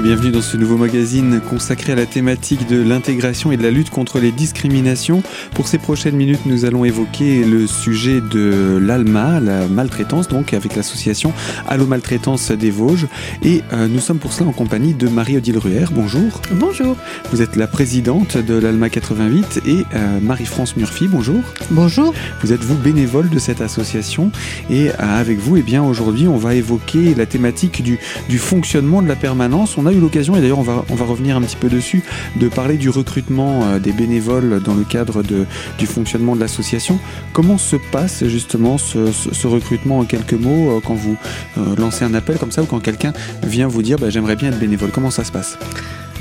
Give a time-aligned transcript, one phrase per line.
[0.00, 3.70] Et bienvenue dans ce nouveau magazine consacré à la thématique de l'intégration et de la
[3.70, 5.22] lutte contre les discriminations.
[5.54, 10.74] Pour ces prochaines minutes, nous allons évoquer le sujet de l'ALMA, la maltraitance, donc avec
[10.74, 11.34] l'association
[11.68, 13.08] Allo Maltraitance des Vosges.
[13.42, 15.84] Et euh, nous sommes pour cela en compagnie de Marie-Odile Ruher.
[15.92, 16.40] Bonjour.
[16.52, 16.96] Bonjour.
[17.30, 21.08] Vous êtes la présidente de l'ALMA 88 et euh, Marie-France Murphy.
[21.08, 21.42] Bonjour.
[21.70, 22.14] Bonjour.
[22.42, 24.32] Vous êtes vous bénévole de cette association
[24.70, 27.98] et euh, avec vous, eh bien aujourd'hui, on va évoquer la thématique du,
[28.30, 31.42] du fonctionnement de la permanence on a eu l'occasion, et d'ailleurs on va, revenir un
[31.42, 32.02] petit peu dessus,
[32.36, 35.46] de parler du recrutement euh, des bénévoles dans le cadre de,
[35.78, 36.98] du fonctionnement de l'association.
[37.32, 41.16] Comment se passe justement ce, recrutement en quelques mots euh, quand vous
[41.58, 44.48] euh, lancez un appel comme ça ou quand quelqu'un vient vous dire bah, j'aimerais bien
[44.48, 45.58] être bénévole Comment ça se passe?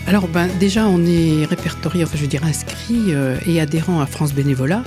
[0.08, 3.14] Alors ben, déjà on est répertorié, enfin je veux dire inscrit
[3.46, 4.84] et adhérent à France Bénévolat.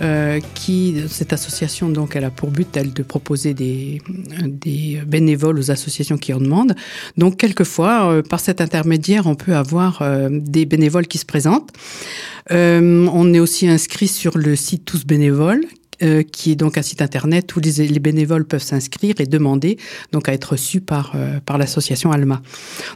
[0.00, 4.00] Euh, qui cette association donc a pour but elle de proposer des,
[4.44, 6.76] des bénévoles aux associations qui en demandent.
[7.16, 11.72] Donc quelquefois euh, par cet intermédiaire on peut avoir euh, des bénévoles qui se présentent.
[12.48, 15.64] on est aussi inscrit sur le site Tous bénévoles
[16.02, 19.78] euh, qui est donc un site internet où les, les bénévoles peuvent s'inscrire et demander
[20.12, 22.40] donc à être reçus par euh, par l'association Alma.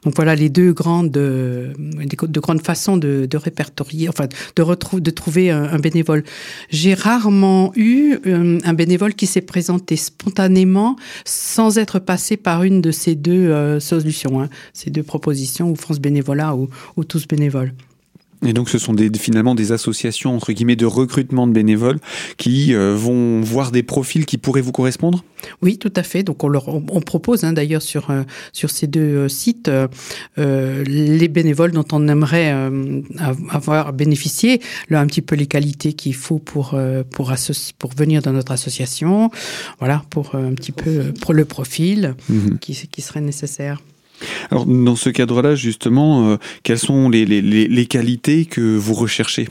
[0.05, 5.03] Donc voilà les deux grandes euh, de grandes façons de, de répertorier, enfin de retrouver
[5.03, 6.22] de trouver un, bénévole.
[6.70, 12.92] J'ai rarement eu un bénévole qui s'est présenté spontanément sans être passé par une de
[12.92, 17.72] ces deux solutions, hein, ces deux propositions ou France Bénévolat ou, ou tous bénévoles.
[18.45, 21.98] Et donc, ce sont des, finalement des associations, entre guillemets, de recrutement de bénévoles
[22.37, 25.25] qui euh, vont voir des profils qui pourraient vous correspondre?
[25.61, 26.23] Oui, tout à fait.
[26.23, 29.71] Donc, on, leur, on, propose hein, d'ailleurs sur, euh, sur ces deux euh, sites
[30.37, 32.53] les bénévoles dont on aimerait
[33.51, 36.79] avoir bénéficié, là, un petit peu les qualités qu'il faut pour,
[37.11, 37.33] pour,
[37.79, 39.31] pour venir dans notre association,
[39.79, 43.81] voilà, pour un petit peu pour le profil mmh qui, qui serait nécessaire.
[44.50, 49.49] Alors, dans ce cadre-là, justement, euh, quelles sont les, qualités que vous recherchez?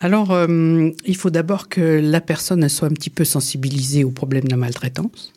[0.00, 4.44] Alors, euh, il faut d'abord que la personne soit un petit peu sensibilisée au problème
[4.44, 5.32] de la maltraitance.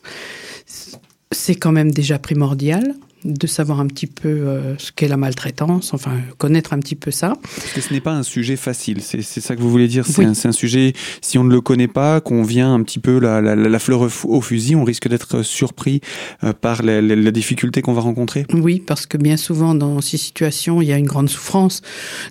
[1.30, 5.92] C'est quand même déjà primordial de savoir un petit peu euh, ce qu'est la maltraitance,
[5.94, 7.34] enfin connaître un petit peu ça.
[7.42, 10.06] Parce que ce n'est pas un sujet facile, c'est ça que vous voulez dire.
[10.06, 13.40] C'est un, sujet, si on ne le connaît pas, qu'on vient un petit peu la,
[13.40, 16.00] la, la fleur au fusil, on risque d'être surpris
[16.44, 18.46] euh, par la, la difficulté qu'on va rencontrer.
[18.52, 21.82] Oui, parce que bien souvent dans ces situations, il y a une grande souffrance,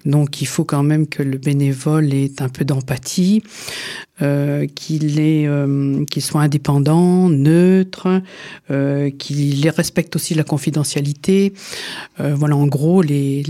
[0.05, 3.43] donc il faut quand même que le bénévole ait un peu d'empathie,
[4.22, 8.22] euh, qu'il euh, qu'il soit indépendant, neutre,
[8.69, 11.53] euh, qu'il respecte aussi la confidentialité.
[12.19, 13.44] Euh, voilà, en gros, les,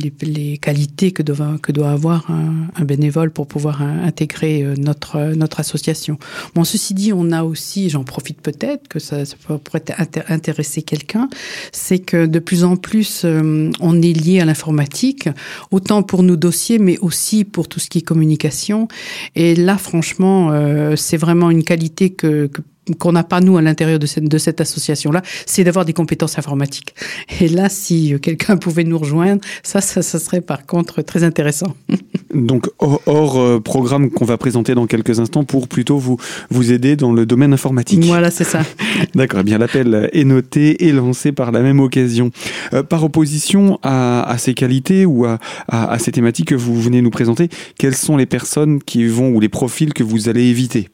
[0.62, 6.18] qualités que doit, avoir un, bénévole pour pouvoir intégrer euh, notre, association.
[6.56, 9.84] Bon, ceci dit, on a aussi, j'en profite peut-être, que ça, ça pourrait
[10.30, 11.30] intéresser quelqu'un,
[11.72, 15.30] c'est que de plus en plus, on est lié à l'informatique,
[15.72, 18.88] autant pour nos dossiers, mais aussi pour tout ce qui est communication.
[19.36, 20.52] Et là, franchement,
[20.96, 22.62] c'est vraiment une qualité que, que
[22.96, 26.38] qu'on n'a pas nous à l'intérieur de cette, de cette association-là, c'est d'avoir des compétences
[26.38, 26.94] informatiques.
[27.42, 31.76] Et là, si quelqu'un pouvait nous rejoindre, ça, ça, ça, serait par contre très intéressant.
[32.34, 36.18] Donc hors, hors euh, programme qu'on va présenter dans quelques instants pour plutôt vous
[36.50, 38.04] vous aider dans le domaine informatique.
[38.04, 38.62] Voilà, c'est ça.
[39.16, 39.40] D'accord.
[39.42, 42.32] Eh bien, l'appel est noté et lancé par la même occasion.
[42.74, 46.80] Euh, par opposition à, à, ces qualités ou à, à, à ces thématiques que vous
[46.80, 50.44] venez nous présenter, quelles sont les personnes qui vont ou les profils que vous allez
[50.44, 50.90] éviter?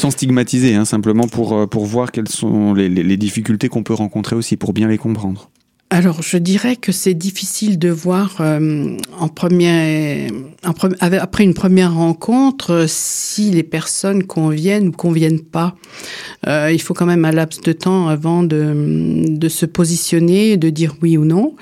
[0.00, 4.34] Sans stigmatiser, hein, simplement pour, euh, pour voir quelles sont les, difficultés qu'on peut rencontrer
[4.34, 5.50] aussi, pour bien les comprendre.
[5.90, 10.30] Alors, je dirais que c'est difficile de voir euh, en première,
[10.64, 15.74] en pre après une première rencontre si les personnes conviennent ou conviennent pas.
[16.46, 20.70] Euh, il faut quand même un laps de temps avant de, de se positionner, de
[20.70, 21.56] dire oui ou non.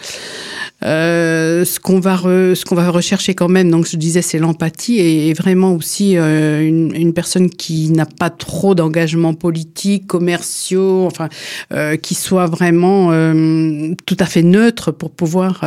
[0.84, 4.38] Euh, ce qu'on va re, ce qu'on va rechercher quand même, donc je disais, c'est
[4.38, 11.04] l'empathie et, vraiment aussi euh, une, une, personne qui n'a pas trop d'engagement politique, commerciaux,
[11.06, 11.28] enfin,
[11.72, 15.64] euh, qui soit vraiment euh, tout à fait neutre pour pouvoir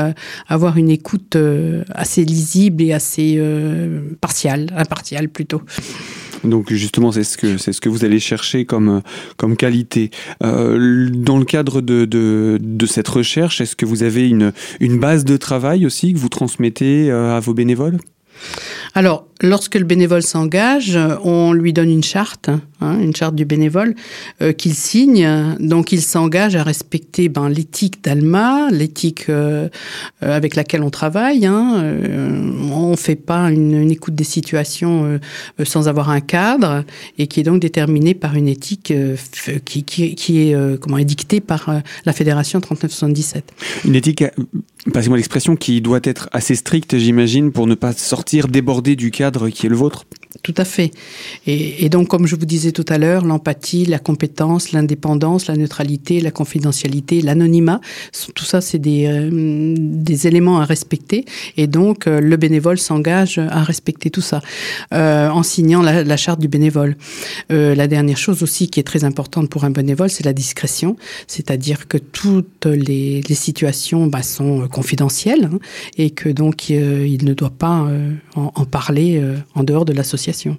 [0.47, 1.37] avoir une écoute
[1.93, 3.39] assez lisible et assez
[4.21, 5.61] partiale, impartiale plutôt.
[6.43, 9.01] Donc justement, c'est ce que c'est ce que vous allez chercher comme
[9.37, 10.11] comme qualité.
[10.43, 14.99] Euh, dans le cadre de, de, de cette recherche, est-ce que vous avez une une
[14.99, 17.97] base de travail aussi que vous transmettez euh, à vos bénévoles?
[18.95, 22.49] Alors, lorsque le bénévole s'engage, on lui donne une charte,
[22.81, 23.95] hein, une charte du bénévole,
[24.41, 25.27] euh, qu'il signe.
[25.59, 29.69] Donc il s'engage à respecter ben, l'éthique d'Alma, l'éthique euh,
[30.23, 31.45] euh, avec laquelle on travaille.
[31.45, 31.83] Hein.
[32.71, 35.19] on ne fait pas une, une, écoute des situations
[35.63, 36.83] sans avoir un cadre
[37.17, 38.93] et qui est donc déterminée par une éthique
[39.65, 43.53] qui, qui, qui, est comment, édictée par la Fédération 3977.
[43.85, 44.23] Une éthique
[44.93, 49.49] passez-moi l'expression, qui doit être assez stricte, j'imagine, pour ne pas sortir, déborder du cadre
[49.49, 50.05] qui est le vôtre
[50.43, 50.91] tout à fait.
[51.45, 55.55] Et, et, donc, comme je vous disais tout à l'heure, l'empathie, la compétence, l'indépendance, la
[55.55, 57.81] neutralité, la confidentialité, l'anonymat,
[58.35, 59.29] tout ça, c'est des, euh,
[59.77, 61.25] des éléments à respecter.
[61.57, 64.41] Et donc, euh, le bénévole s'engage à respecter tout ça
[64.93, 66.95] euh, en signant la, charte du bénévole.
[67.49, 70.97] La dernière chose aussi qui est très importante pour un bénévole, c'est la discrétion,
[71.27, 75.59] c'est-à-dire que toutes les, situations bah, sont confidentielles hein,
[75.97, 77.87] et que donc il ne doit pas
[78.35, 79.23] en, parler
[79.55, 80.57] en dehors de l'association.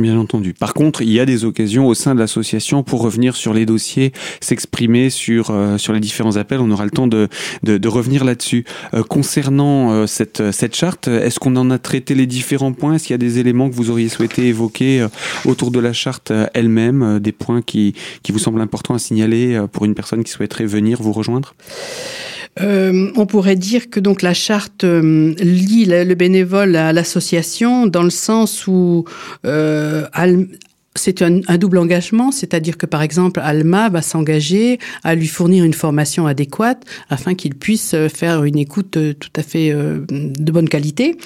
[0.00, 0.54] Bien entendu.
[0.54, 3.66] Par contre, il y a des occasions au sein de l'association pour revenir sur les
[3.66, 6.60] dossiers, s'exprimer sur euh, sur les différents appels.
[6.60, 7.28] On aura le temps de
[7.62, 8.64] de, revenir là-dessus.
[8.92, 12.94] Euh, concernant euh, cette cette charte, est-ce qu'on en a traité les différents points?
[12.94, 15.06] Est-ce qu'il y a des éléments que vous auriez souhaité évoquer
[15.44, 19.84] autour de la charte elle-même, des points qui qui vous semblent importants à signaler pour
[19.84, 21.54] une personne qui souhaiterait venir vous rejoindre?
[22.60, 27.86] Euh, on pourrait dire que donc la charte euh, lie le, le bénévole à l'association
[27.86, 29.04] dans le sens où
[29.44, 30.06] euh,
[30.96, 35.64] c'est un, un double engagement, c'est-à-dire que par exemple Alma va s'engager à lui fournir
[35.64, 40.04] une formation adéquate afin qu'il puisse euh, faire une écoute euh, tout à fait euh,
[40.08, 41.16] de bonne qualité.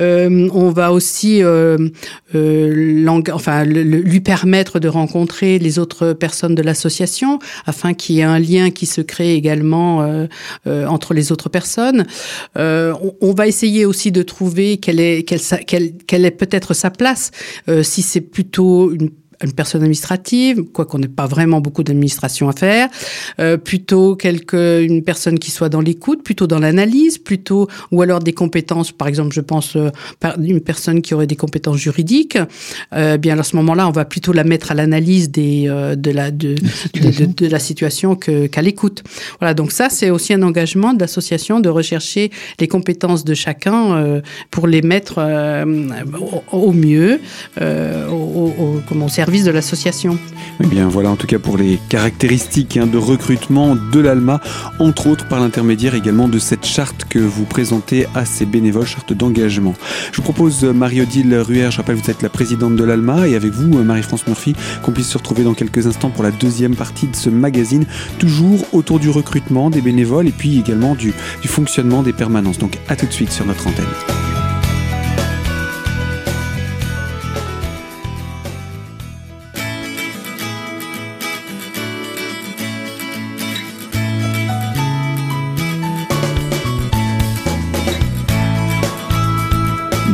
[0.00, 1.88] Euh, on va aussi euh,
[2.34, 8.24] euh, enfin, lui permettre de rencontrer les autres personnes de l'association afin qu'il y ait
[8.24, 10.26] un lien qui se crée également
[10.66, 12.06] entre les autres personnes.
[12.56, 15.40] On, on va essayer aussi de trouver quelle est, quelle,
[16.06, 17.30] quelle, est peut-être sa place,
[17.82, 19.10] si c'est plutôt une
[19.42, 22.88] une personne administrative, quoi qu'on n'ait pas vraiment beaucoup d'administration à faire,
[23.38, 28.20] euh, plutôt quelque une personne qui soit dans l'écoute, plutôt dans l'analyse, plutôt ou alors
[28.20, 29.90] des compétences, par exemple, je pense euh,
[30.42, 32.38] une personne qui aurait des compétences juridiques,
[32.94, 36.30] euh, bien à ce moment-là, on va plutôt la mettre à l'analyse des de la
[36.30, 36.54] de,
[36.94, 39.02] de, de, de la situation qu'à l'écoute.
[39.40, 42.30] Voilà, donc ça c'est aussi un engagement d'association de rechercher
[42.60, 45.18] les compétences de chacun pour les mettre
[46.52, 47.20] au, au mieux
[47.60, 50.18] au, au, comment de l'association.
[50.62, 54.40] Eh bien voilà en tout cas pour les caractéristiques hein, de recrutement de l'ALMA,
[54.78, 59.12] entre autres par l'intermédiaire également de cette charte que vous présentez à ces bénévoles, charte
[59.12, 59.74] d'engagement.
[60.12, 63.52] Je vous propose Marie-Odile Ruher, je rappelle vous êtes la présidente de l'ALMA et avec
[63.52, 67.16] vous Marie-France Murphy qu'on puisse se retrouver dans quelques instants pour la deuxième partie de
[67.16, 67.84] ce magazine,
[68.18, 71.12] toujours autour du recrutement des bénévoles et puis également du
[71.46, 72.58] fonctionnement des permanences.
[72.58, 74.25] Donc à tout de suite sur notre antenne.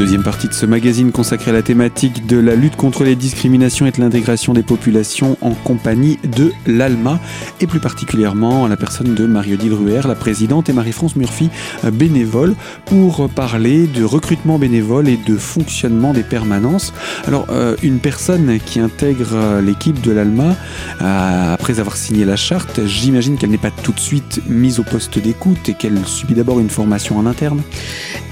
[0.03, 3.87] Deuxième partie de ce magazine consacré à la thématique de la lutte contre les discriminations
[3.87, 7.21] et de l'intégration des populations en compagnie de l'ALMA
[7.61, 11.51] et plus particulièrement à la personne de Marie-Odile Ruher, la présidente et Marie-France Murphy,
[11.93, 16.93] bénévole, pour parler de recrutement bénévole et de fonctionnement des permanences.
[17.29, 20.57] Alors, euh, une personne qui intègre l'équipe de l'ALMA,
[21.01, 24.83] euh, après avoir signé la charte, j'imagine qu'elle n'est pas tout de suite mise au
[24.83, 27.63] poste d'écoute et qu'elle subit d'abord une formation en interne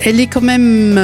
[0.01, 0.99] Elle est quand même...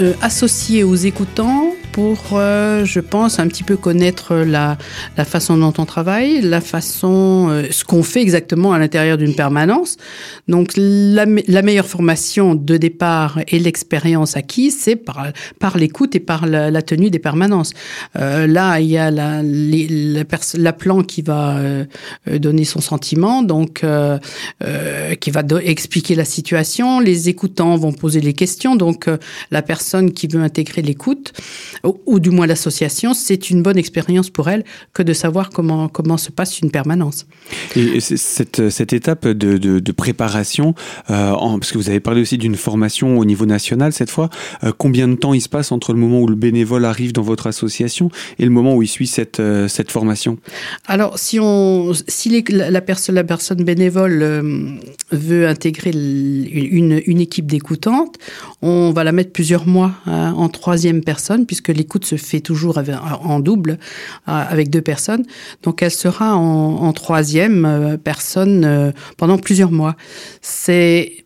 [0.00, 4.76] Euh associé aux écoutants pour, euh, je pense, un petit peu connaître la,
[5.16, 9.34] la façon dont on travaille, la façon, euh, ce qu'on fait exactement à l'intérieur d'une
[9.34, 9.96] permanence.
[10.46, 16.20] Donc, la, la, meilleure formation de départ et l'expérience acquise, c'est par, par l'écoute et
[16.20, 17.72] par la, tenue des permanences.
[18.16, 20.24] Euh, là, il y a la, les, la,
[20.58, 21.56] la plan qui va
[22.28, 24.18] euh, donner son sentiment, donc euh,
[24.64, 27.00] euh, qui va expliquer la situation.
[27.00, 29.08] Les écoutants vont poser les questions, donc
[29.50, 31.32] la personne qui veut intégrer l'écoute
[32.06, 36.16] ou du moins l'association, c'est une bonne expérience pour elle que de savoir comment, comment
[36.16, 37.26] se passe une permanence.
[37.74, 40.74] Et cette, cette étape de, de, de préparation,
[41.10, 44.30] euh, en, parce que vous avez parlé aussi d'une formation au niveau national cette fois,
[44.64, 47.22] euh, combien de temps il se passe entre le moment où le bénévole arrive dans
[47.22, 50.38] votre association et le moment où il suit cette, euh, cette formation?
[50.86, 54.70] Alors, si, on, si les, la, la, personne, la personne bénévole euh,
[55.12, 58.16] veut intégrer une, une équipe d'écoutantes,
[58.62, 62.78] on va la mettre plusieurs mois hein, en troisième personne, puisque l'écoute se fait toujours
[63.22, 63.76] en double euh,
[64.26, 65.24] avec deux personnes.
[65.62, 69.96] Donc elle sera en, en troisième euh, personne euh, pendant plusieurs mois.
[70.40, 71.25] C'est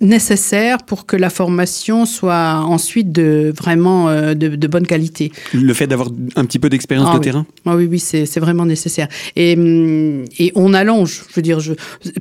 [0.00, 5.30] nécessaire pour que la formation soit ensuite de vraiment euh, de, de, bonne qualité.
[5.52, 7.46] Le fait d'avoir un petit peu d'expérience ah de terrain?
[7.66, 9.08] Ah Oui, oui, c'est vraiment nécessaire.
[9.36, 11.74] Et, hum, et on allonge, je veux dire, je,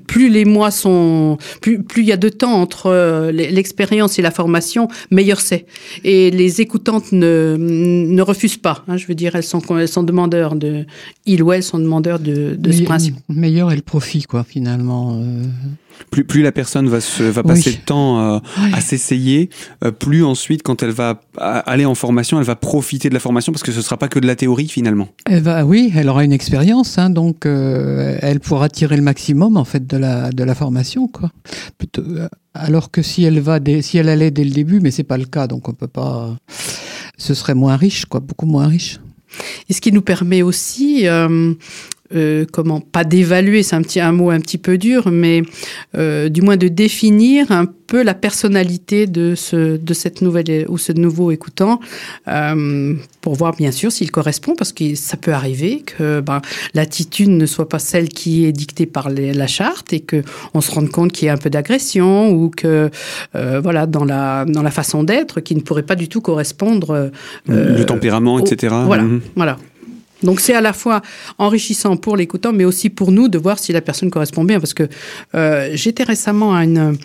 [0.08, 1.38] plus les mois sont...
[1.62, 5.66] Plus, plus il y a de temps entre euh, l'expérience et la formation, meilleur c'est.
[6.04, 8.84] Et les écoutantes ne, ne refusent pas.
[8.88, 10.86] Hein, je veux dire, elles sont, elles sont demandeurs de...
[11.26, 13.16] Ils ou elles sont demandeurs de, de ce principe.
[13.30, 15.22] Meilleur est le profit, quoi, finalement.
[15.22, 15.44] Euh
[16.12, 18.40] plus, plus la personne va, se, va passer le temps euh,
[18.74, 19.50] à s'essayer,
[19.84, 23.52] euh, plus ensuite, quand elle va aller en formation, elle va profiter de la formation
[23.52, 25.10] parce que ce ne sera pas que de la théorie finalement.
[25.26, 29.58] Elle va, oui, elle aura une expérience, hein, donc euh, elle pourra tirer le maximum
[29.58, 31.08] en fait de la, de la formation.
[31.08, 31.32] Quoi.
[31.78, 32.04] Plutôt,
[32.54, 35.26] alors que si elle, va si elle allait dès le début, mais c'est pas le
[35.26, 36.36] cas, donc on peut pas.
[37.18, 39.00] Ce serait moins riche, quoi, beaucoup moins riche.
[39.68, 41.54] Et ce qui nous permet aussi euh,
[42.52, 45.44] comment pas d'évaluer, c'est un petit un mot un petit peu dur, mais
[45.98, 50.78] euh, du moins de définir un peu la personnalité de ce de cette nouvelle ou
[50.78, 51.80] ce nouveau écoutant
[52.28, 56.42] euh, pour voir bien sûr s'il correspond parce que ça peut arriver que ben,
[56.76, 60.24] l'attitude ne soit pas celle qui est dictée par les, la charte et que
[60.54, 62.92] on se rende compte qu'il y a un peu d'agression ou que
[63.36, 66.92] euh, voilà dans la dans la façon d'être qui ne pourrait pas du tout correspondre
[66.92, 69.22] euh, le tempérament etc voilà mmh.
[69.36, 69.58] voilà
[70.24, 71.02] donc c'est à la fois
[71.38, 74.60] enrichissant pour l'écoutant, mais aussi pour nous de voir si la personne correspond bien.
[74.60, 74.88] Parce que
[75.36, 76.98] euh, j'étais récemment à une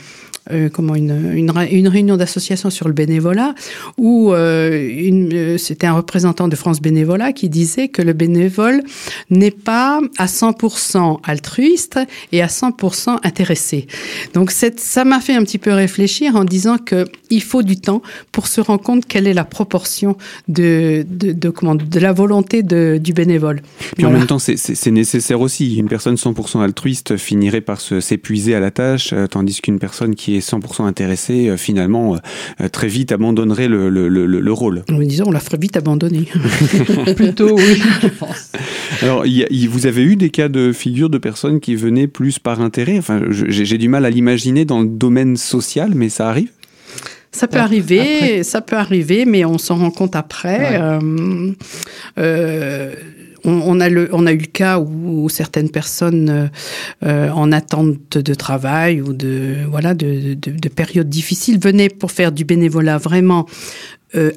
[0.52, 3.54] euh, comment une, une, réunion d'association sur le bénévolat
[3.96, 8.82] où euh, c'était un représentant de France Bénévolat qui disait que le bénévole
[9.30, 11.98] n'est pas à 100% altruiste
[12.30, 13.86] et à 100% intéressé.
[14.34, 18.02] Donc ça m'a fait un petit peu réfléchir en disant que il faut du temps
[18.30, 20.18] pour se rendre compte quelle est la proportion
[20.48, 23.62] de, de comment de la volonté de, du bénévole.
[23.96, 25.76] Puis en même temps c'est nécessaire aussi.
[25.76, 30.48] Une personne 100% altruiste finirait par s'épuiser à la tâche, tandis qu'une personne qui est
[30.48, 32.16] 100% intéressé, euh, finalement,
[32.60, 34.82] euh, très vite abandonnerait le, le, le, le rôle.
[34.88, 36.28] disons, on la ferait vite abandonner.
[37.16, 38.52] Plutôt, oui, je pense.
[39.02, 42.60] Alors, y, vous avez eu des cas de figure de personnes qui venaient plus par
[42.60, 42.98] intérêt?
[42.98, 46.50] Enfin, j'ai du mal à l'imaginer dans le domaine social, mais ça arrive?
[47.34, 50.80] Ça peut arriver, ça peut arriver, mais on s'en rend compte après.
[50.80, 51.50] Euh,
[52.18, 52.94] euh,
[53.44, 56.50] on, a le, on a eu le cas où, certaines personnes
[57.02, 62.12] euh, en attente de travail ou de voilà de, de, de périodes difficiles venaient pour
[62.12, 63.46] faire du bénévolat vraiment
[64.16, 64.30] euh,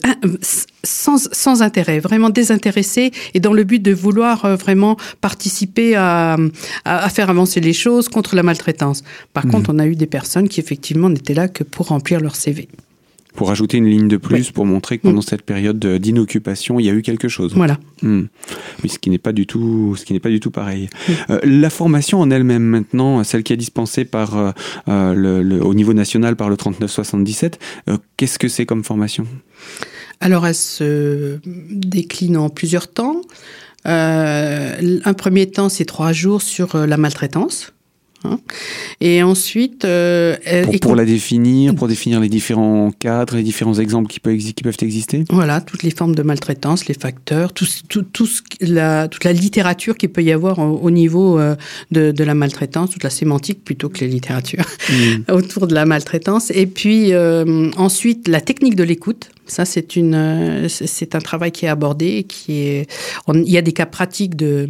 [0.84, 6.36] sans, sans, intérêt, vraiment désintéressé et dans le but de vouloir vraiment participer à,
[6.84, 9.04] à, faire avancer les choses contre la maltraitance.
[9.34, 9.52] Par mmh.
[9.52, 12.68] contre, on a eu des personnes qui effectivement n'étaient là que pour remplir leur CV
[13.38, 15.30] pour ajouter une ligne de plus pour montrer que pendant mm.
[15.30, 17.54] cette période d'inoccupation, il y a eu quelque chose.
[17.56, 17.78] Voilà.
[18.02, 18.24] Mm.
[18.84, 20.90] Oui, ce qui n'est pas du tout, ce qui n'est pas du tout pareil.
[21.08, 21.12] Mm.
[21.30, 24.52] Euh, la formation en elle-même maintenant, celle qui est dispensée par euh,
[24.90, 29.28] euh le, au niveau national par le 3977, euh, qu'est-ce que c'est comme formation?
[30.20, 33.22] Alors, elle se décline en plusieurs temps.
[33.86, 37.72] Un premier temps, c'est trois jours sur la maltraitance.
[38.24, 38.40] Hein.
[39.00, 44.08] Et ensuite, euh, pour, pour, la définir, pour définir les différents cadres, les différents exemples
[44.08, 45.24] qui peuvent, qui peuvent exister?
[45.30, 48.28] Voilà, toutes les formes de maltraitance, les facteurs, tout, tout, tout
[48.62, 51.56] la, toute la littérature qu'il peut y avoir au, niveau euh,
[51.92, 55.32] de, de, la maltraitance, toute la sémantique plutôt que les littératures mmh.
[55.32, 56.52] autour de la maltraitance.
[56.52, 59.30] Et puis euh, ensuite, la technique de l'écoute.
[59.50, 62.92] Ça, c'est une, c'est un travail qui est abordé, qui est,
[63.34, 64.68] il y a des cas pratiques de,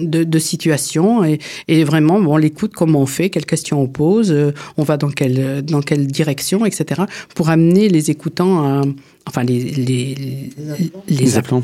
[0.00, 3.88] de, de situation et, et, vraiment, bon, on l'écoute, comment on fait, quelles questions on
[3.88, 7.02] pose, euh, on va dans quelle, dans quelle direction, etc.,
[7.34, 8.82] pour amener les écoutants à,
[9.26, 11.62] enfin les les les, les appelants.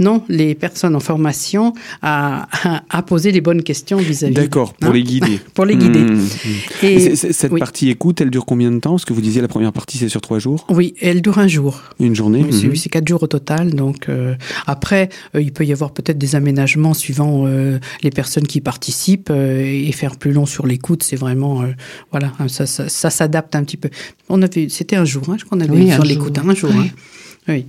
[0.00, 1.72] Non, les personnes en formation
[2.02, 2.48] à,
[2.90, 4.34] à, poser les bonnes questions vis-à-vis.
[4.34, 5.38] D'accord, pour hein les guider.
[5.54, 6.00] pour les guider.
[6.00, 6.84] Mmh, mmh.
[6.84, 8.92] Et, cette partie écoute, elle dure combien de temps?
[8.92, 10.66] Parce que vous disiez la première partie c'est sur trois jours.
[10.68, 11.80] Oui, elle dure un jour.
[12.00, 12.44] Une journée.
[12.44, 12.76] Oui, mmh.
[12.76, 13.74] c'est quatre jours au total.
[13.74, 14.34] Donc euh,
[14.66, 19.30] après, euh, il peut y avoir peut-être des aménagements suivant euh, les personnes qui participent
[19.30, 21.02] et faire plus long sur l'écoute.
[21.02, 21.64] C'est vraiment
[22.10, 23.90] voilà, ça, ça, ça s'adapte un petit peu.
[24.28, 26.70] On avait, c'était un jour, hein, je crois qu'on avait oui, sur l'écoute un jour.
[26.72, 26.83] Hein.
[27.48, 27.66] Oui.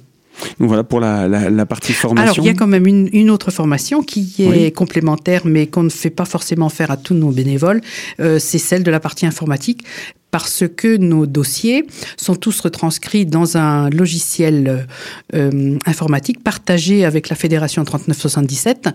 [0.60, 2.34] Donc voilà pour la, la, la, partie formation.
[2.34, 4.72] Alors il y a quand même une, une autre formation qui est oui.
[4.72, 7.82] complémentaire, mais qu'on ne fait pas forcément faire à tous nos bénévoles.
[8.20, 9.86] Euh, c'est celle de la partie informatique
[10.32, 11.86] parce que nos dossiers
[12.18, 14.86] sont tous retranscrits dans un logiciel
[15.34, 18.90] euh, informatique partagé avec la Fédération 3977.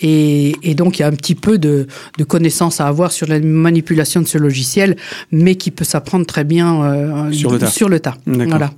[0.00, 1.86] Et, et, donc, il y a un petit peu de,
[2.18, 4.96] de connaissances à avoir sur la manipulation de ce logiciel,
[5.30, 7.70] mais qui peut s'apprendre très bien euh, sur le tas.
[7.70, 8.16] Sur le tas.
[8.26, 8.72] Voilà.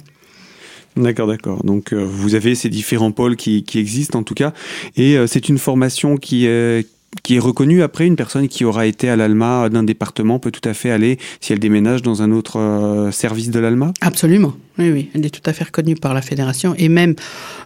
[0.96, 1.64] D'accord, d'accord.
[1.64, 4.52] Donc euh, vous avez ces différents pôles qui, qui, existent en tout cas,
[4.96, 6.86] et euh, c'est une formation qui est
[7.22, 10.66] qui est reconnue après une personne qui aura été à l'ALMA d'un département peut tout
[10.68, 13.92] à fait aller si elle déménage dans un autre euh, service de l'ALMA?
[14.00, 14.54] Absolument.
[14.78, 17.14] Oui, oui, elle est tout à fait reconnue par la fédération et même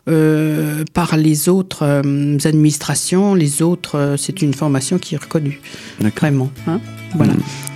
[0.08, 3.34] euh, par les autres euh, administrations.
[3.34, 5.60] Les autres, euh, c'est une formation qui est reconnue.
[6.00, 6.50] Vraiment.
[6.66, 6.80] Hein?
[7.14, 7.34] Voilà.
[7.34, 7.75] Mm.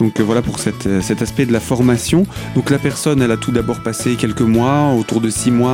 [0.00, 2.26] Donc euh, voilà pour euh, cet aspect de la formation.
[2.54, 5.70] Donc la personne, elle a tout d'abord passé quelques mois, autour de six mois,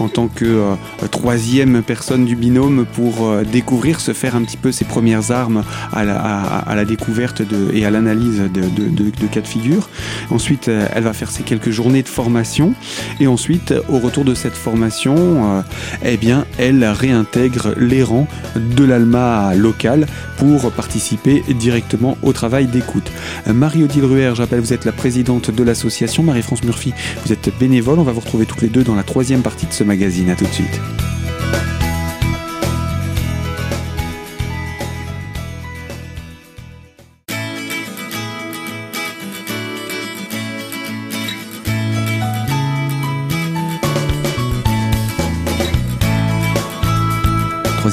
[0.00, 0.62] euh, en tant que
[1.10, 6.04] troisième personne du binôme pour découvrir, se faire un petit peu ses premières armes à
[6.04, 9.88] la, découverte et à l'analyse de, cas de figure.
[10.30, 12.74] Ensuite, elle va faire ses quelques journées de formation
[13.20, 15.62] et ensuite, au retour de cette formation,
[16.04, 16.18] eh
[16.58, 20.06] elle réintègre les rangs de l'ALMA local
[20.38, 23.10] pour participer directement au travail d'écoute.
[23.46, 26.22] Marie-Odile Ruher, j'appelle, vous êtes la présidente de l'association.
[26.22, 26.92] Marie-France Murphy,
[27.24, 27.98] vous êtes bénévole.
[27.98, 30.30] On va vous retrouver toutes les deux dans la troisième partie de ce magazine.
[30.30, 30.80] À tout de suite.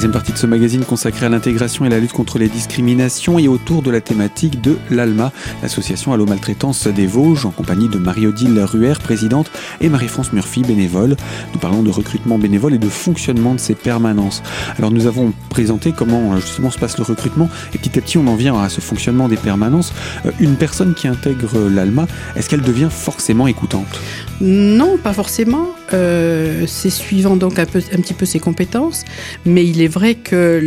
[0.00, 3.48] Troisième partie de ce magazine consacré à l'intégration et la lutte contre les discriminations et
[3.48, 5.30] autour de la thématique de l'ALMA,
[5.62, 9.50] l'association Allo Maltraitance des Vosges, en compagnie de Marie-Odile Ruher, présidente,
[9.82, 11.16] et Marie-France Murphy, bénévole.
[11.52, 14.42] Nous parlons de recrutement bénévole et de fonctionnement de ces permanences.
[14.78, 18.16] Alors nous avons présenté comment euh, justement se passe le recrutement et petit à petit
[18.16, 19.92] on en vient à ce fonctionnement des permanences.
[20.24, 24.00] Euh, Une personne qui intègre l'ALMA, est-ce qu'elle devient forcément écoutante?
[24.40, 25.74] Non, pas forcément.
[25.92, 29.04] Euh, c'est suivant donc un, peu, un petit peu ses compétences,
[29.44, 30.60] mais il est vrai que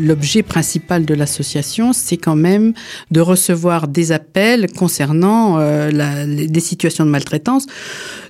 [0.00, 2.72] l'objet principal de l'association, c'est quand même
[3.12, 7.66] de recevoir des appels concernant euh, la- des situations de maltraitance.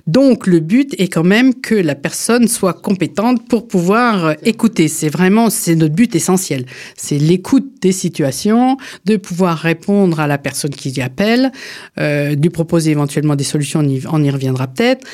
[0.05, 4.87] Donc le but est quand même que la personne soit compétente pour pouvoir euh, écouter.
[4.87, 6.65] C'est vraiment c'est notre but essentiel.
[6.95, 11.51] C'est l'écoute des situations, de pouvoir répondre à la personne qui y appelle,
[11.97, 13.79] euh, de proposer éventuellement des solutions.
[13.79, 15.05] On y, on y reviendra peut-être.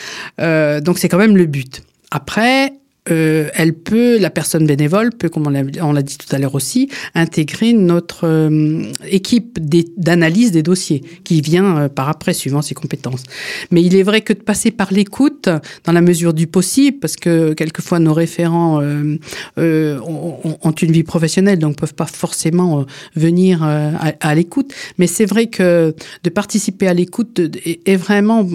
[0.83, 1.83] Donc c'est quand même le but.
[2.11, 2.73] Après,
[3.09, 6.87] euh, elle peut, la personne bénévole peut, comme on l'a dit tout à l'heure aussi,
[7.15, 9.57] intégrer notre euh, équipe
[9.97, 13.23] d'analyse des dossiers qui vient euh, par après suivant ses compétences.
[13.71, 15.49] Mais il est vrai que de passer par l'écoute
[15.83, 19.17] dans la mesure du possible, parce que quelquefois nos référents euh,
[19.57, 24.73] ont, ont- une vie professionnelle, donc peuvent pas forcément venir à, l'écoute.
[24.97, 28.47] Mais c'est vrai que de participer à l'écoute est, vraiment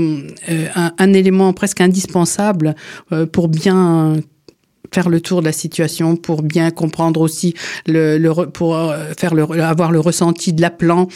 [0.75, 2.75] un, élément presque indispensable
[3.33, 4.17] pour bien
[4.93, 7.55] faire le tour de la situation pour bien comprendre aussi
[7.87, 11.09] le, le pour euh, faire le avoir le ressenti de l'appelant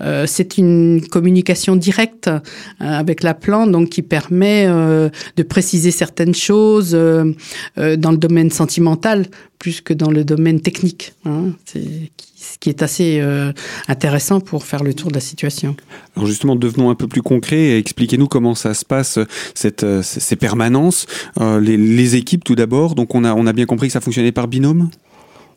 [0.00, 2.40] euh, c'est une communication directe euh,
[2.80, 7.32] avec l'appelant donc qui permet euh, de préciser certaines choses euh,
[7.78, 9.26] euh, dans le domaine sentimental
[9.62, 11.52] plus que dans le domaine technique hein.
[11.64, 13.52] ce qui est assez euh,
[13.86, 15.76] intéressant pour faire le tour de la situation.
[16.16, 19.20] Alors justement, devenons un peu plus concrets et expliquez-nous comment ça se passe,
[19.54, 21.06] cette, euh, ces permanences,
[21.40, 22.96] euh, les, les équipes tout d'abord.
[22.96, 24.90] Donc on a, on a bien compris que ça fonctionnait par binôme?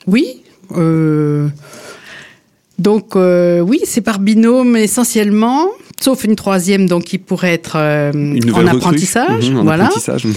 [0.06, 0.44] Oui.
[0.74, 1.50] Euh,
[2.78, 5.68] donc euh, oui, c'est par binôme essentiellement,
[6.00, 8.12] sauf une troisième donc qui pourrait être euh,
[8.54, 9.50] en apprentissage.
[9.50, 9.86] Mhm, en voilà.
[9.86, 10.36] apprentissage, mhm.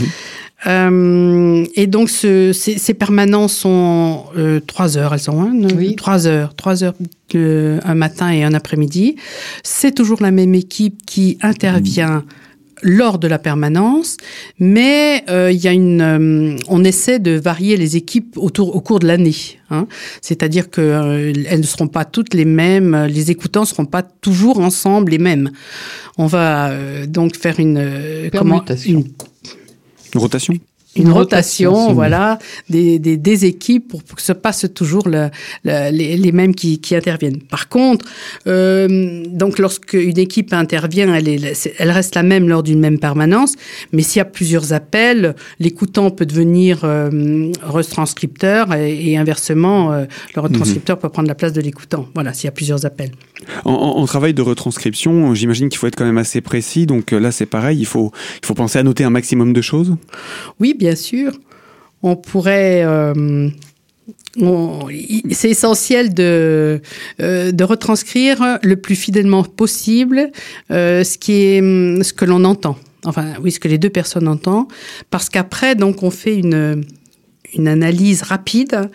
[0.66, 5.94] Euh, et donc ce, ces, ces permanences sont euh, trois heures, elles sont hein, Oui.
[5.94, 6.94] trois heures, trois heures
[7.36, 9.14] euh, un matin et un après-midi.
[9.62, 12.24] C'est toujours la même équipe qui intervient
[12.82, 14.16] lors de la permanence,
[14.60, 18.80] mais euh, il y a une, euh, on essaie de varier les équipes autour au
[18.80, 19.34] cours de l'année.
[19.70, 19.88] Hein.
[20.22, 24.02] C'est-à-dire que euh, elles ne seront pas toutes les mêmes, les écoutants ne seront pas
[24.02, 25.50] toujours ensemble les mêmes.
[26.18, 29.00] On va euh, donc faire une euh, comment Permutation.
[29.00, 29.04] une
[30.14, 30.54] Une rotation
[30.96, 32.38] une rotation, voilà,
[32.70, 35.28] des, des, des équipes pour que ce passe toujours le,
[35.62, 37.40] le- les, les mêmes qui, qui interviennent.
[37.42, 38.04] Par contre,
[38.48, 42.98] euh, donc lorsque une équipe intervient, elle, est, elle reste la même lors d'une même
[42.98, 43.54] permanence,
[43.92, 50.06] mais s'il y a plusieurs appels, l'écoutant peut devenir euh, retranscripteur et, et inversement, euh,
[50.34, 52.08] le retranscripteur peut prendre la place de l'écoutant.
[52.14, 53.12] Voilà, s'il y a plusieurs appels.
[53.68, 56.86] En, travail de retranscription, j'imagine qu'il faut être quand même assez précis.
[56.86, 59.60] Donc euh, là, c'est pareil, il faut, il faut penser à noter un maximum de
[59.60, 59.96] choses.
[60.58, 61.32] Oui, bien sûr.
[62.02, 62.82] On pourrait.
[62.84, 63.48] euh,
[65.32, 66.80] c'est essentiel de,
[67.20, 70.30] euh, de retranscrire le plus fidèlement possible
[70.70, 72.78] ce, qui est, hum, ce que l'on entend.
[73.04, 74.68] Enfin, oui, ce que les deux personnes entendent.
[75.10, 76.84] Parce qu'après, donc, on fait une,
[77.54, 78.90] une analyse rapide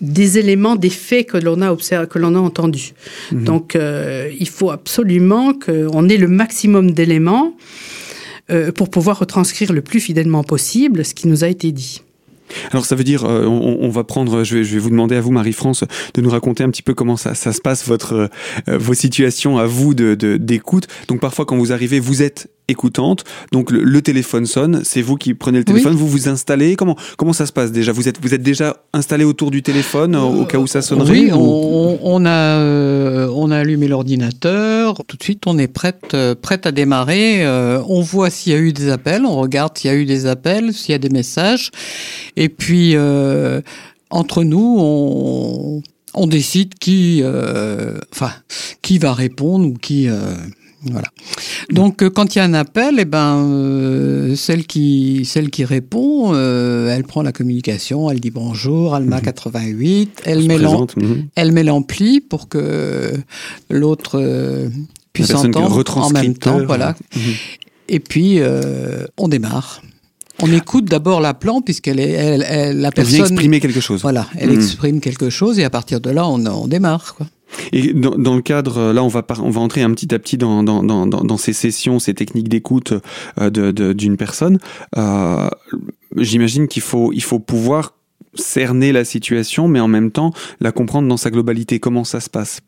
[0.00, 2.92] des éléments, des faits que l'on a observé, que l'on a entendus.
[3.32, 7.54] Donc, euh, il faut absolument qu'on ait le maximum d'éléments
[8.50, 12.02] euh, pour pouvoir retranscrire le plus fidèlement possible ce qui nous a été dit.
[12.70, 15.20] Alors ça veut dire, euh, on, va prendre, je vais, je vais vous demander à
[15.20, 15.84] vous, Marie-France,
[16.14, 18.30] de nous raconter un petit peu comment ça, ça se passe, votre,
[18.68, 20.86] euh, vos situations à vous de d'écoute.
[21.08, 23.24] Donc parfois quand vous arrivez, vous êtes écoutante.
[23.52, 26.76] Donc le, téléphone sonne, c'est vous qui prenez le téléphone, vous vous installez.
[26.76, 27.92] Comment comment ça se passe déjà?
[27.92, 31.30] Vous êtes vous êtes déjà installé autour du téléphone au cas où ça sonnerait Oui,
[31.32, 35.02] on, a euh, on a allumé l'ordinateur.
[35.06, 37.46] Tout de suite, on est prête prête à démarrer.
[37.88, 40.26] on voit s'il y a eu des appels, on regarde s'il y a eu des
[40.26, 41.70] appels, s'il y a des messages.
[42.36, 43.60] Et puis, euh,
[44.10, 45.82] entre nous, on,
[46.14, 48.32] on décide qui, euh, enfin,
[48.82, 50.08] qui va répondre ou qui.
[50.08, 50.34] Euh,
[50.82, 51.08] voilà.
[51.70, 57.04] Donc quand il y a un appel, eh ben celle qui celle qui répond, elle
[57.04, 60.12] prend la communication, elle dit bonjour, Alma 88, mhm.
[60.24, 61.28] elle met mhm.
[61.34, 63.12] elle met l'ampli pour que
[63.70, 64.68] l'autre
[65.12, 66.94] puisse entendre en même temps, voilà.
[67.14, 67.22] Mhm.
[67.88, 68.40] Et puis
[69.16, 69.82] on démarre.
[70.40, 73.14] On écoute d'abord la plante puisqu'elle est elle, la personne.
[73.14, 74.02] Elle vient exprimer quelque chose.
[74.02, 77.14] Voilà, elle exprime quelque chose et à partir de là, on, on démarre.
[77.16, 77.26] Quoi.
[77.72, 80.36] Et dans, dans, le cadre, là, on va, on va entrer un petit à petit
[80.36, 82.92] dans, dans, dans, dans ces sessions, ces techniques d'écoute
[83.40, 83.50] euh,
[83.94, 84.58] d'une personne.
[84.96, 85.48] Euh,
[86.16, 87.94] J'imagine qu'il faut, il faut pouvoir
[88.34, 91.80] cerner la situation, mais en même temps la comprendre dans sa globalité.
[91.80, 92.60] Comment ça se passe?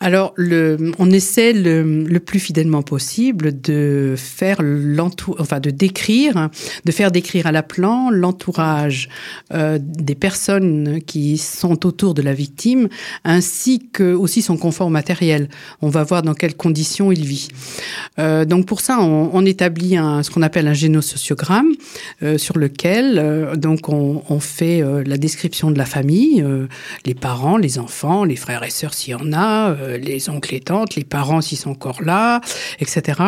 [0.00, 6.48] Alors, le, on essaie le, le, plus fidèlement possible de faire l'entour, enfin de décrire,
[6.86, 9.10] de faire décrire à la plan l'entourage
[9.52, 12.88] euh, des personnes qui sont autour de la victime,
[13.24, 15.48] ainsi que aussi son confort matériel.
[15.82, 17.48] On va voir dans quelles conditions il vit.
[18.18, 21.72] Euh, donc pour ça, on, on établit un, ce qu'on appelle un génosociogramme,
[22.22, 26.68] euh, sur lequel euh, donc on, on fait euh, la description de la famille, euh,
[27.04, 30.60] les parents, les enfants, les frères et sœurs s'il y en a les oncles et
[30.60, 32.40] tantes, les parents s'ils sont encore là,
[32.78, 33.20] etc.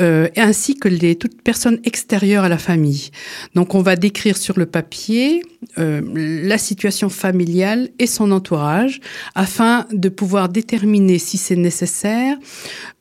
[0.00, 3.10] Euh, ainsi que les toutes personnes extérieures à la famille.
[3.56, 5.42] Donc on va décrire sur le papier
[5.76, 9.00] euh, la situation familiale et son entourage
[9.34, 12.36] afin de pouvoir déterminer si c'est nécessaire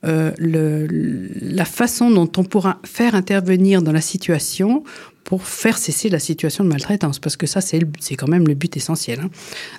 [0.06, 4.84] euh, la façon dont on pourra faire intervenir dans la situation
[5.24, 8.78] pour faire cesser la situation de maltraitance, parce que ça, c'est quand même le but
[8.78, 9.20] essentiel.
[9.20, 9.30] Hein.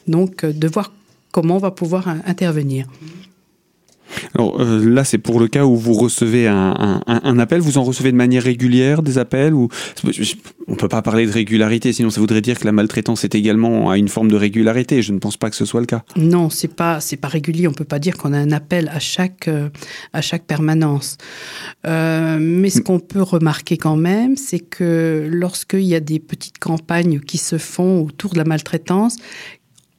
[0.06, 0.92] Donc, de voir
[1.30, 2.86] comment on va pouvoir intervenir.
[4.34, 7.60] Alors euh, là, c'est pour le cas où vous recevez un, un, un, appel.
[7.60, 9.68] Vous en recevez de manière régulière des appels ou
[10.66, 13.90] on peut pas parler de régularité, sinon ça voudrait dire que la maltraitance est également
[13.90, 15.02] à une forme de régularité.
[15.02, 16.02] Je ne pense pas que ce soit le cas.
[16.16, 17.68] Non, c'est pas c'est pas régulier.
[17.68, 19.68] On peut pas dire qu'on a un appel à chaque euh,
[20.12, 21.16] à chaque permanence.
[21.86, 26.58] Euh, mais ce qu'on peut remarquer quand même, c'est que lorsqu'il y a des petites
[26.58, 29.16] campagnes qui se font autour de la maltraitance,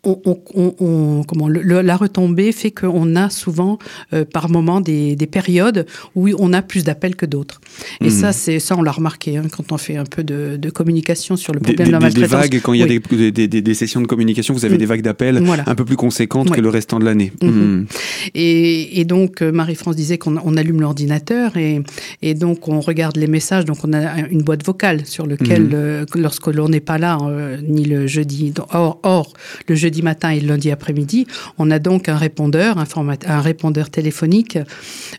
[0.04, 0.20] on,
[0.56, 3.80] on, on, comment, le, la retombée fait qu'on a souvent
[4.14, 5.86] euh, par moment des, des, périodes
[6.16, 7.60] où on a plus d'appels que d'autres.
[8.02, 8.10] Et mmh.
[8.10, 11.36] ça, c'est ça, on l'a remarqué hein, quand on fait un peu de, de, communication
[11.36, 12.30] sur le problème des, de la maltraitance.
[12.30, 14.78] Des vagues, quand il y a des, sessions de communication, vous avez mmh.
[14.78, 15.64] des vagues d'appels voilà.
[15.68, 17.34] un peu plus conséquentes que le restant de l'année.
[17.42, 17.48] Mmh.
[17.48, 17.88] mmh.
[18.36, 21.82] Et, et, donc, euh, Marie-France disait qu'on on allume l'ordinateur et,
[22.22, 23.66] et donc on regarde les messages.
[23.66, 25.72] Donc, on a une boîte vocale sur lequel, mmh.
[25.74, 29.34] euh, lorsque l'on n'est pas là, euh, ni le jeudi, or, or
[29.68, 32.86] le jeudi matin et le lundi après-midi, on a donc un répondeur, un,
[33.26, 34.58] un répondeur téléphonique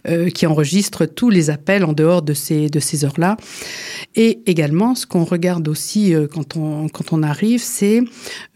[0.08, 3.36] euh, qui enregistre tous les appels en dehors de ces, de ces heures-là.
[4.16, 8.02] Et également, ce qu'on regarde aussi euh, quand, on, quand on arrive, c'est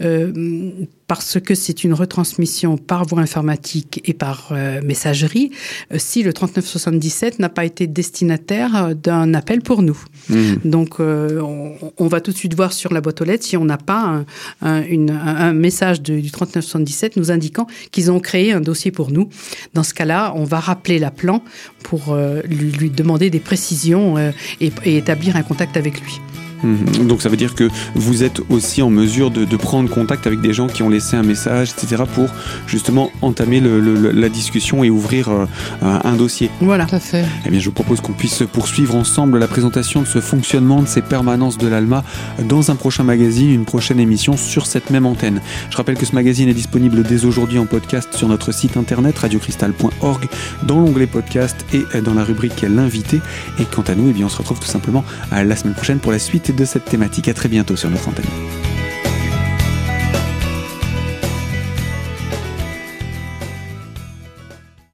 [0.03, 0.71] euh,
[1.07, 5.51] parce que c'est une retransmission par voie informatique et par euh, messagerie,
[5.93, 9.99] euh, si le 3977 n'a pas été destinataire euh, d'un appel pour nous.
[10.31, 10.37] Mmh.
[10.65, 13.57] Donc, euh, on, on, va tout de suite voir sur la boîte aux lettres si
[13.57, 14.27] on n'a pas un,
[14.63, 19.11] un, une, un, message de, du 3977 nous indiquant qu'ils ont créé un dossier pour
[19.11, 19.29] nous.
[19.75, 21.43] Dans ce cas-là, on va rappeler l'appelant
[21.83, 22.17] pour
[22.49, 26.21] lui, lui, demander des précisions et, et établir un contact avec lui.
[26.65, 27.07] Mmh.
[27.07, 30.41] Donc ça veut dire que vous êtes aussi en mesure de, de, prendre contact avec
[30.41, 32.29] des gens qui ont laissé un message, etc., pour
[32.67, 35.47] justement entamer le, le, la discussion et ouvrir euh,
[35.83, 36.51] un dossier.
[36.61, 37.25] Voilà, tout à fait.
[37.47, 40.89] Eh bien, je vous propose qu'on puisse poursuivre ensemble la présentation de ce fonctionnement de
[40.89, 42.05] ces permanences de l'ALMA
[42.49, 45.41] dans un prochain magazine, une prochaine émission sur cette même antenne.
[45.71, 49.19] Je rappelle que ce magazine est disponible dès aujourd'hui en podcast sur notre site internet
[49.19, 50.29] radiocristal.org
[50.63, 53.21] dans l'onglet podcast et dans la rubrique l'invité.
[53.59, 56.13] Et quant à nous, eh bien, on se retrouve tout simplement la semaine prochaine pour
[56.13, 57.29] la suite de cette thématique.
[57.29, 58.25] À très bientôt sur notre antenne.